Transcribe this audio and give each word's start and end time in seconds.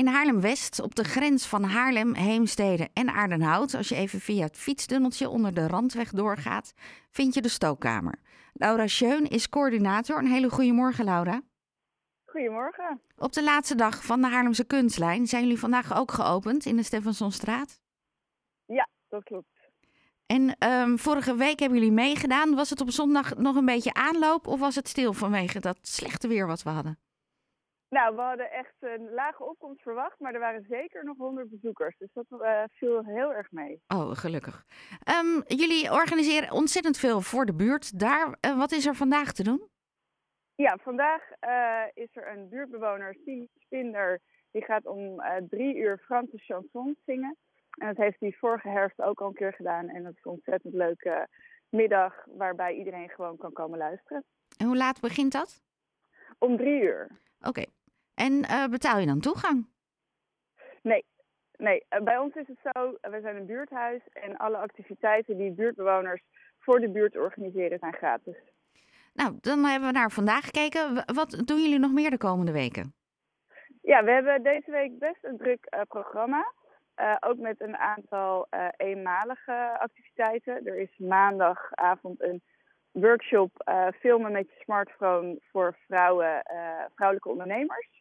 In 0.00 0.06
Haarlem-West, 0.06 0.80
op 0.80 0.94
de 0.94 1.04
grens 1.04 1.46
van 1.46 1.64
Haarlem, 1.64 2.14
Heemstede 2.14 2.88
en 2.92 3.08
Aardenhout, 3.08 3.74
als 3.74 3.88
je 3.88 3.94
even 3.94 4.20
via 4.20 4.44
het 4.44 4.56
fietsdunneltje 4.56 5.28
onder 5.28 5.54
de 5.54 5.66
randweg 5.66 6.10
doorgaat, 6.10 6.72
vind 7.10 7.34
je 7.34 7.40
de 7.40 7.48
stookkamer. 7.48 8.14
Laura 8.52 8.86
Scheun 8.86 9.28
is 9.28 9.48
coördinator. 9.48 10.18
Een 10.18 10.26
hele 10.26 10.50
goede 10.50 10.72
morgen, 10.72 11.04
Laura. 11.04 11.42
Goedemorgen. 12.24 13.00
Op 13.16 13.32
de 13.32 13.42
laatste 13.42 13.74
dag 13.74 14.04
van 14.04 14.20
de 14.20 14.28
Haarlemse 14.28 14.64
kunstlijn 14.64 15.26
zijn 15.26 15.42
jullie 15.42 15.58
vandaag 15.58 15.96
ook 15.96 16.10
geopend 16.10 16.64
in 16.64 16.76
de 16.76 16.82
Steffensonstraat. 16.82 17.80
Ja, 18.64 18.88
dat 19.08 19.22
klopt. 19.22 19.48
En 20.26 20.56
ehm, 20.58 20.96
vorige 20.96 21.34
week 21.34 21.58
hebben 21.58 21.78
jullie 21.78 21.94
meegedaan. 21.94 22.54
Was 22.54 22.70
het 22.70 22.80
op 22.80 22.90
zondag 22.90 23.36
nog 23.36 23.56
een 23.56 23.64
beetje 23.64 23.94
aanloop 23.94 24.46
of 24.46 24.60
was 24.60 24.74
het 24.74 24.88
stil 24.88 25.12
vanwege 25.12 25.60
dat 25.60 25.78
slechte 25.82 26.28
weer 26.28 26.46
wat 26.46 26.62
we 26.62 26.70
hadden? 26.70 26.98
Nou, 27.90 28.16
we 28.16 28.22
hadden 28.22 28.50
echt 28.50 28.74
een 28.78 29.10
lage 29.10 29.44
opkomst 29.44 29.82
verwacht, 29.82 30.20
maar 30.20 30.34
er 30.34 30.40
waren 30.40 30.66
zeker 30.68 31.04
nog 31.04 31.16
100 31.16 31.50
bezoekers. 31.50 31.96
Dus 31.98 32.08
dat 32.12 32.40
eh, 32.40 32.62
viel 32.70 33.04
heel 33.04 33.32
erg 33.32 33.50
mee. 33.50 33.82
Oh, 33.88 34.10
gelukkig. 34.10 34.64
Ehm, 35.02 35.40
jullie 35.46 35.92
organiseren 35.92 36.50
ontzettend 36.50 36.98
veel 36.98 37.20
voor 37.20 37.46
de 37.46 37.54
buurt. 37.54 37.98
Daar, 37.98 38.36
eh, 38.40 38.58
wat 38.58 38.72
is 38.72 38.86
er 38.86 38.94
vandaag 38.94 39.32
te 39.32 39.42
doen? 39.42 39.68
Ja, 40.54 40.78
vandaag 40.82 41.30
eh, 41.38 41.84
is 41.94 42.08
er 42.12 42.28
een 42.32 42.48
buurtbewoner, 42.48 43.14
Stien 43.14 43.48
Spinder. 43.58 44.20
Die 44.50 44.64
gaat 44.64 44.86
om 44.86 45.22
drie 45.48 45.76
uur 45.76 45.98
Franse 45.98 46.38
chansons 46.38 46.98
zingen. 47.04 47.36
En 47.70 47.86
dat 47.86 47.96
heeft 47.96 48.20
hij 48.20 48.32
vorige 48.32 48.68
herfst 48.68 49.00
ook 49.00 49.20
al 49.20 49.26
een 49.26 49.34
keer 49.34 49.52
gedaan. 49.52 49.88
En 49.88 50.02
dat 50.02 50.12
is 50.12 50.24
een 50.24 50.30
ontzettend 50.30 50.74
leuke 50.74 51.28
middag 51.68 52.24
waarbij 52.36 52.74
iedereen 52.74 53.08
gewoon 53.08 53.36
kan 53.36 53.52
komen 53.52 53.78
luisteren. 53.78 54.24
En 54.56 54.66
hoe 54.66 54.76
laat 54.76 55.00
begint 55.00 55.32
dat? 55.32 55.62
Om 56.38 56.56
drie 56.56 56.82
uur. 56.82 57.08
Oké. 57.40 57.64
En 58.26 58.32
uh, 58.32 58.66
betaal 58.66 58.98
je 58.98 59.06
dan 59.06 59.20
toegang? 59.20 59.66
Nee, 60.82 61.04
nee. 61.56 61.84
Uh, 61.90 62.00
bij 62.00 62.18
ons 62.18 62.34
is 62.34 62.46
het 62.46 62.58
zo, 62.62 62.96
we 63.00 63.18
zijn 63.20 63.36
een 63.36 63.46
buurthuis 63.46 64.02
en 64.12 64.36
alle 64.36 64.56
activiteiten 64.56 65.36
die 65.36 65.52
buurtbewoners 65.52 66.22
voor 66.58 66.80
de 66.80 66.90
buurt 66.90 67.16
organiseren 67.16 67.78
zijn 67.78 67.94
gratis. 67.94 68.36
Nou, 69.14 69.38
dan 69.40 69.64
hebben 69.64 69.88
we 69.88 69.94
naar 69.94 70.10
vandaag 70.10 70.44
gekeken. 70.44 71.04
Wat 71.14 71.42
doen 71.44 71.60
jullie 71.62 71.78
nog 71.78 71.92
meer 71.92 72.10
de 72.10 72.18
komende 72.18 72.52
weken? 72.52 72.94
Ja, 73.82 74.04
we 74.04 74.10
hebben 74.10 74.42
deze 74.42 74.70
week 74.70 74.98
best 74.98 75.24
een 75.24 75.36
druk 75.36 75.66
uh, 75.74 75.80
programma. 75.88 76.52
ook 77.20 77.38
met 77.38 77.60
een 77.60 77.76
aantal 77.76 78.46
eenmalige 78.76 79.76
activiteiten. 79.78 80.66
Er 80.66 80.76
is 80.76 80.98
maandagavond 80.98 82.22
een 82.22 82.42
workshop 82.90 83.50
filmen 84.00 84.32
met 84.32 84.48
je 84.48 84.62
smartphone 84.62 85.38
voor 85.50 85.76
vrouwen, 85.86 86.42
vrouwelijke 86.94 87.28
ondernemers. 87.28 88.00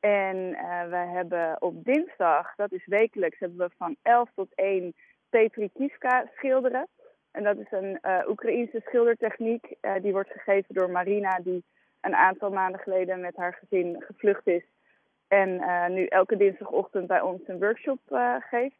En 0.00 0.36
uh, 0.36 0.88
we 0.88 0.96
hebben 0.96 1.62
op 1.62 1.84
dinsdag, 1.84 2.54
dat 2.54 2.72
is 2.72 2.86
wekelijks, 2.86 3.38
hebben 3.38 3.58
we 3.58 3.74
van 3.76 3.96
11 4.02 4.30
tot 4.34 4.54
1 4.54 4.94
Petri 5.28 5.70
Kivka 5.72 6.30
schilderen. 6.36 6.88
En 7.30 7.44
dat 7.44 7.56
is 7.56 7.70
een 7.70 7.98
uh, 8.02 8.28
Oekraïense 8.28 8.80
schildertechniek. 8.84 9.74
Uh, 9.80 9.94
die 10.02 10.12
wordt 10.12 10.30
gegeven 10.30 10.74
door 10.74 10.90
Marina, 10.90 11.38
die 11.38 11.64
een 12.00 12.14
aantal 12.14 12.50
maanden 12.50 12.80
geleden 12.80 13.20
met 13.20 13.36
haar 13.36 13.54
gezin 13.54 14.02
gevlucht 14.02 14.46
is. 14.46 14.64
En 15.28 15.62
nu 15.92 16.06
elke 16.06 16.36
dinsdagochtend 16.36 17.06
bij 17.06 17.20
ons 17.20 17.40
een 17.46 17.58
workshop 17.58 18.00
geeft. 18.50 18.76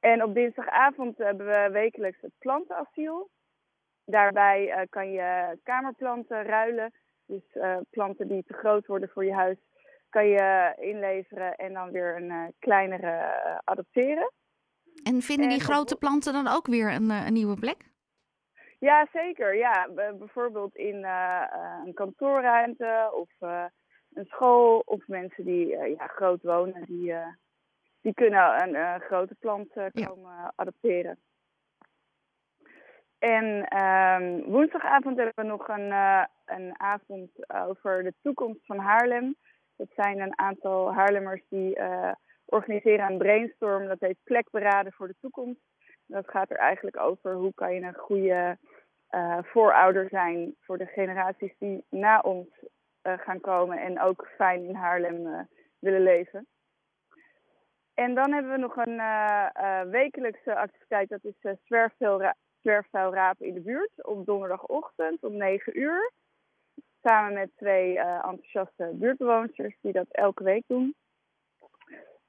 En 0.00 0.22
op 0.22 0.34
dinsdagavond 0.34 1.18
hebben 1.18 1.46
we 1.46 1.68
wekelijks 1.72 2.20
het 2.20 2.32
plantenasiel. 2.38 3.30
Daarbij 4.04 4.86
kan 4.90 5.10
je 5.10 5.58
kamerplanten 5.62 6.42
ruilen. 6.42 6.92
Dus 7.26 7.42
planten 7.90 8.28
die 8.28 8.44
te 8.46 8.54
groot 8.54 8.86
worden 8.86 9.08
voor 9.08 9.24
je 9.24 9.34
huis 9.34 9.58
kan 10.12 10.26
je 10.28 10.74
inleveren 10.78 11.54
en 11.56 11.72
dan 11.72 11.90
weer 11.90 12.16
een 12.16 12.30
uh, 12.30 12.44
kleinere 12.58 13.40
uh, 13.46 13.58
adopteren. 13.64 14.32
En 15.02 15.22
vinden 15.22 15.48
die 15.48 15.60
grote 15.60 15.96
planten 15.96 16.32
dan 16.32 16.48
ook 16.48 16.66
weer 16.66 16.92
een, 16.92 17.10
uh, 17.10 17.26
een 17.26 17.32
nieuwe 17.32 17.56
plek? 17.56 17.90
Ja, 18.78 19.06
zeker. 19.12 19.56
Ja, 19.56 19.88
bijvoorbeeld 20.18 20.76
in 20.76 21.04
een 21.84 21.94
kantoorruimte 21.94 23.10
of 23.12 23.30
een 24.12 24.24
school 24.24 24.82
of 24.84 25.06
mensen 25.06 25.44
die 25.44 25.66
ja, 25.66 26.06
groot 26.06 26.42
wonen, 26.42 26.84
die, 26.84 27.14
die 28.00 28.14
kunnen 28.14 28.74
een 28.74 29.00
grote 29.00 29.34
plant 29.34 29.72
komen 29.72 30.32
ja. 30.32 30.52
adopteren. 30.56 31.18
En 33.18 33.78
um, 33.82 34.44
woensdagavond 34.44 35.16
hebben 35.16 35.44
we 35.44 35.50
nog 35.50 35.68
een, 35.68 35.92
een 36.44 36.80
avond 36.80 37.30
over 37.66 38.02
de 38.02 38.14
toekomst 38.22 38.66
van 38.66 38.78
Haarlem. 38.78 39.36
Dat 39.82 40.04
zijn 40.04 40.20
een 40.20 40.38
aantal 40.38 40.94
Haarlemmers 40.94 41.42
die 41.48 41.78
uh, 41.78 42.12
organiseren 42.44 43.10
een 43.10 43.18
brainstorm. 43.18 43.86
Dat 43.86 44.00
heet 44.00 44.16
plek 44.24 44.50
beraden 44.50 44.92
voor 44.92 45.06
de 45.06 45.14
toekomst. 45.20 45.60
Dat 46.06 46.28
gaat 46.28 46.50
er 46.50 46.56
eigenlijk 46.56 47.00
over 47.00 47.34
hoe 47.34 47.54
kan 47.54 47.74
je 47.74 47.80
een 47.80 47.94
goede 47.94 48.58
uh, 49.10 49.38
voorouder 49.42 50.08
zijn 50.08 50.54
voor 50.60 50.78
de 50.78 50.86
generaties 50.86 51.52
die 51.58 51.84
na 51.88 52.20
ons 52.20 52.48
uh, 53.02 53.18
gaan 53.18 53.40
komen 53.40 53.78
en 53.78 54.00
ook 54.00 54.28
fijn 54.36 54.64
in 54.64 54.74
Haarlem 54.74 55.48
willen 55.78 56.02
leven. 56.02 56.46
En 57.94 58.14
dan 58.14 58.32
hebben 58.32 58.52
we 58.52 58.58
nog 58.58 58.76
een 58.76 59.00
wekelijkse 59.90 60.56
activiteit, 60.56 61.08
dat 61.08 61.24
is 61.24 61.56
zwerfvuilrapen 62.60 63.46
in 63.46 63.54
de 63.54 63.60
buurt 63.60 64.04
op 64.04 64.26
donderdagochtend 64.26 65.24
om 65.24 65.36
9 65.36 65.78
uur. 65.78 66.12
Samen 67.02 67.32
met 67.32 67.50
twee 67.56 67.94
uh, 67.94 68.14
enthousiaste 68.14 68.90
buurtbewoners 68.94 69.76
die 69.80 69.92
dat 69.92 70.06
elke 70.10 70.44
week 70.44 70.64
doen. 70.66 70.94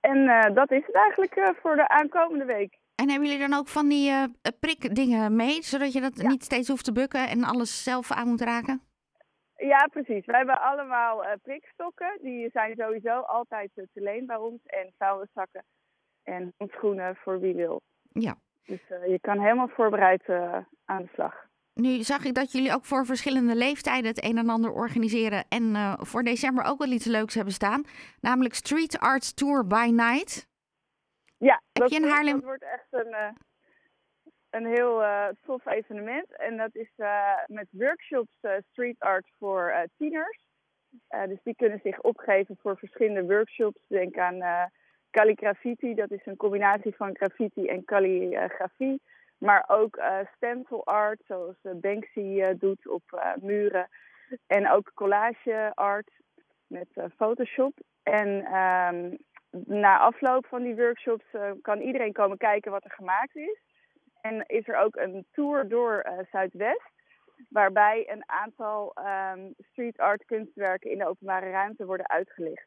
En 0.00 0.18
uh, 0.18 0.54
dat 0.54 0.70
is 0.70 0.86
het 0.86 0.94
eigenlijk 0.94 1.36
uh, 1.36 1.48
voor 1.60 1.76
de 1.76 1.88
aankomende 1.88 2.44
week. 2.44 2.78
En 2.94 3.10
hebben 3.10 3.28
jullie 3.28 3.48
dan 3.48 3.58
ook 3.58 3.68
van 3.68 3.88
die 3.88 4.12
prikdingen 4.60 5.36
mee, 5.36 5.62
zodat 5.62 5.92
je 5.92 6.00
dat 6.00 6.20
ja. 6.20 6.28
niet 6.28 6.44
steeds 6.44 6.68
hoeft 6.68 6.84
te 6.84 6.92
bukken 6.92 7.28
en 7.28 7.44
alles 7.44 7.82
zelf 7.82 8.12
aan 8.12 8.28
moet 8.28 8.40
raken? 8.40 8.82
Ja, 9.56 9.86
precies. 9.86 10.26
Wij 10.26 10.36
hebben 10.36 10.60
allemaal 10.60 11.24
prikstokken. 11.42 12.18
Die 12.22 12.50
zijn 12.52 12.74
sowieso 12.76 13.20
altijd 13.20 13.70
te 13.74 13.88
leen 13.92 14.26
bij 14.26 14.36
ons. 14.36 14.60
En 14.64 14.92
vuilniszakken 14.98 15.64
en 16.22 16.52
handschoenen 16.56 17.16
voor 17.16 17.40
wie 17.40 17.54
wil. 17.54 17.80
Ja. 18.02 18.36
Dus 18.66 18.80
je 18.88 19.18
kan 19.20 19.40
helemaal 19.40 19.68
voorbereid 19.68 20.28
aan 20.84 21.02
de 21.02 21.08
slag. 21.12 21.46
Nu 21.74 22.02
zag 22.02 22.24
ik 22.24 22.34
dat 22.34 22.52
jullie 22.52 22.72
ook 22.72 22.84
voor 22.84 23.06
verschillende 23.06 23.54
leeftijden 23.54 24.10
het 24.10 24.24
een 24.24 24.38
en 24.38 24.48
ander 24.48 24.72
organiseren. 24.72 25.44
En 25.48 25.62
uh, 25.62 25.94
voor 25.98 26.22
december 26.22 26.64
ook 26.64 26.78
wel 26.78 26.90
iets 26.90 27.06
leuks 27.06 27.34
hebben 27.34 27.52
staan. 27.52 27.84
Namelijk 28.20 28.54
Street 28.54 28.98
Arts 28.98 29.34
Tour 29.34 29.66
by 29.66 29.90
Night. 29.92 30.48
Ja, 31.38 31.62
dat, 31.72 31.90
je 31.90 31.96
in 31.96 32.08
Haarlem... 32.08 32.34
dat 32.34 32.44
wordt 32.44 32.62
echt 32.62 32.86
een, 32.90 33.08
uh, 33.08 33.28
een 34.50 34.66
heel 34.66 35.02
uh, 35.02 35.28
tof 35.42 35.66
evenement. 35.66 36.36
En 36.36 36.56
dat 36.56 36.74
is 36.74 36.90
met 37.46 37.66
workshops 37.70 38.32
street 38.70 38.98
art 38.98 39.26
voor 39.38 39.88
tieners. 39.96 40.44
dus 41.08 41.38
die 41.42 41.54
kunnen 41.56 41.80
zich 41.82 42.00
opgeven 42.00 42.56
voor 42.60 42.78
verschillende 42.78 43.24
workshops. 43.34 43.80
Denk 43.88 44.18
aan 44.18 44.70
calligraffiti, 45.10 45.94
dat 45.94 46.10
is 46.10 46.26
een 46.26 46.36
combinatie 46.36 46.94
van 46.94 47.16
graffiti 47.16 47.66
en 47.66 47.84
calligrafie. 47.84 49.00
Maar 49.38 49.64
ook 49.66 49.96
uh, 49.96 50.18
stencil 50.36 50.86
art, 50.86 51.20
zoals 51.26 51.56
uh, 51.62 51.72
Banksy 51.74 52.20
uh, 52.20 52.48
doet 52.58 52.88
op 52.88 53.34
muren. 53.40 53.88
En 54.46 54.70
ook 54.70 54.90
collage 54.94 55.72
art 55.74 56.10
met 56.66 56.88
Photoshop. 57.16 57.78
En 58.02 58.28
um, 58.56 59.18
na 59.66 59.98
afloop 59.98 60.46
van 60.46 60.62
die 60.62 60.76
workshops 60.76 61.24
kan 61.62 61.80
iedereen 61.80 62.12
komen 62.12 62.36
kijken 62.36 62.70
wat 62.70 62.84
er 62.84 62.90
gemaakt 62.90 63.36
is. 63.36 63.62
En 64.20 64.44
is 64.46 64.68
er 64.68 64.76
ook 64.76 64.96
een 64.96 65.26
tour 65.32 65.68
door 65.68 66.24
Zuidwest. 66.30 66.92
Waarbij 67.48 68.10
een 68.10 68.22
aantal 68.26 68.94
um, 68.96 69.54
street 69.70 69.98
art 69.98 70.24
kunstwerken 70.24 70.90
in 70.90 70.98
de 70.98 71.08
openbare 71.08 71.50
ruimte 71.50 71.86
worden 71.86 72.08
uitgelicht. 72.08 72.66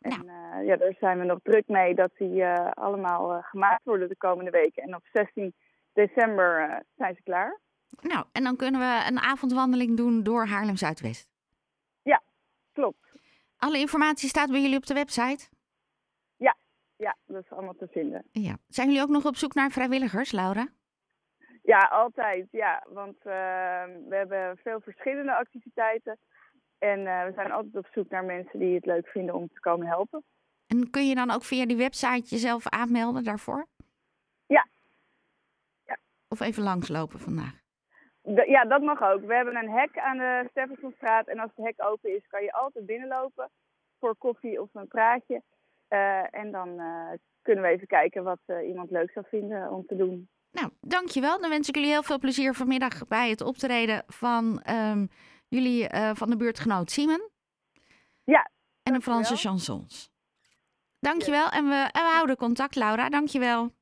En 0.00 0.24
nou. 0.26 0.64
ja, 0.64 0.76
daar 0.76 0.94
zijn 0.98 1.18
we 1.18 1.24
nog 1.24 1.38
druk 1.42 1.68
mee 1.68 1.94
dat 1.94 2.10
die 2.16 2.46
allemaal 2.74 3.42
gemaakt 3.42 3.84
worden 3.84 4.08
de 4.08 4.16
komende 4.16 4.50
weken. 4.50 4.82
En 4.82 4.94
op 4.94 5.06
16 5.12 5.54
december 5.94 6.68
uh, 6.68 6.76
zijn 6.96 7.14
ze 7.14 7.22
klaar. 7.22 7.60
Nou, 8.00 8.24
en 8.32 8.42
dan 8.42 8.56
kunnen 8.56 8.80
we 8.80 9.04
een 9.08 9.18
avondwandeling 9.18 9.96
doen 9.96 10.22
door 10.22 10.46
Haarlem 10.46 10.76
Zuidwest. 10.76 11.28
Ja, 12.02 12.22
klopt. 12.72 13.04
Alle 13.56 13.78
informatie 13.78 14.28
staat 14.28 14.50
bij 14.50 14.60
jullie 14.60 14.76
op 14.76 14.86
de 14.86 14.94
website? 14.94 15.48
Ja, 16.36 16.56
ja 16.96 17.16
dat 17.26 17.42
is 17.44 17.50
allemaal 17.50 17.74
te 17.74 17.88
vinden. 17.90 18.24
Ja. 18.32 18.56
Zijn 18.68 18.86
jullie 18.86 19.02
ook 19.02 19.08
nog 19.08 19.26
op 19.26 19.36
zoek 19.36 19.54
naar 19.54 19.70
vrijwilligers, 19.70 20.32
Laura? 20.32 20.68
Ja, 21.62 21.78
altijd. 21.78 22.46
Ja, 22.50 22.86
want 22.88 23.16
uh, 23.16 23.24
we 24.08 24.16
hebben 24.16 24.56
veel 24.56 24.80
verschillende 24.80 25.34
activiteiten. 25.34 26.18
En 26.78 27.00
uh, 27.00 27.24
we 27.24 27.32
zijn 27.34 27.52
altijd 27.52 27.76
op 27.76 27.86
zoek 27.92 28.10
naar 28.10 28.24
mensen 28.24 28.58
die 28.58 28.74
het 28.74 28.86
leuk 28.86 29.06
vinden 29.06 29.34
om 29.34 29.48
te 29.48 29.60
komen 29.60 29.86
helpen. 29.86 30.24
En 30.66 30.90
kun 30.90 31.08
je 31.08 31.14
dan 31.14 31.30
ook 31.30 31.44
via 31.44 31.66
die 31.66 31.76
website 31.76 32.28
jezelf 32.28 32.68
aanmelden 32.68 33.24
daarvoor? 33.24 33.66
Of 36.34 36.40
even 36.40 36.62
langslopen 36.62 37.18
vandaag? 37.18 37.62
ja, 38.46 38.64
dat 38.64 38.82
mag 38.82 39.02
ook. 39.02 39.20
We 39.20 39.34
hebben 39.34 39.56
een 39.56 39.70
hek 39.70 39.98
aan 39.98 40.16
de 40.16 40.46
Steffensonstraat. 40.50 41.26
En 41.28 41.38
als 41.38 41.50
het 41.54 41.66
hek 41.66 41.74
open 41.76 42.16
is, 42.16 42.26
kan 42.26 42.42
je 42.42 42.52
altijd 42.52 42.86
binnenlopen 42.86 43.50
voor 43.98 44.16
koffie 44.16 44.60
of 44.62 44.68
een 44.72 44.88
praatje. 44.88 45.42
en 46.30 46.50
dan 46.50 46.80
kunnen 47.42 47.64
we 47.64 47.70
even 47.70 47.86
kijken 47.86 48.24
wat 48.24 48.38
iemand 48.66 48.90
leuk 48.90 49.10
zou 49.10 49.26
vinden 49.28 49.70
om 49.70 49.86
te 49.86 49.96
doen. 49.96 50.28
Nou, 50.50 50.70
dankjewel. 50.80 51.40
Dan 51.40 51.50
wens 51.50 51.68
ik 51.68 51.74
jullie 51.74 51.90
heel 51.90 52.02
veel 52.02 52.18
plezier 52.18 52.54
vanmiddag 52.54 53.08
bij 53.08 53.30
het 53.30 53.40
optreden 53.40 54.02
van 54.06 54.60
ehm, 54.62 55.06
jullie 55.48 55.88
van 56.14 56.30
de 56.30 56.36
buurtgenoot 56.36 56.90
Simon. 56.90 57.30
Ja. 58.24 58.50
En 58.82 58.92
de 58.92 59.00
Franse 59.00 59.36
chansons. 59.36 60.12
Dankjewel. 61.00 61.48
En 61.48 61.68
we, 61.68 61.88
en 61.92 62.02
we 62.02 62.10
houden 62.12 62.36
contact, 62.36 62.74
Laura. 62.74 63.08
Dankjewel. 63.08 63.73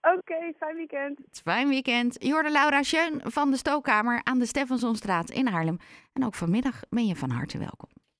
Oké, 0.00 0.52
fijn 0.56 0.76
weekend. 0.76 1.20
Fijn 1.42 1.68
weekend. 1.68 2.16
Je 2.18 2.32
hoorde 2.32 2.50
Laura 2.50 2.82
Schön 2.82 3.20
van 3.22 3.50
de 3.50 3.56
Stookkamer 3.56 4.20
aan 4.24 4.38
de 4.38 4.46
Steffensonstraat 4.46 5.30
in 5.30 5.46
Haarlem. 5.46 5.76
En 6.12 6.24
ook 6.24 6.34
vanmiddag 6.34 6.80
ben 6.88 7.06
je 7.06 7.16
van 7.16 7.30
harte 7.30 7.58
welkom. 7.58 7.99